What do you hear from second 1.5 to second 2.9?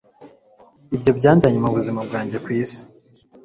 mubuzima bwanjye kwisi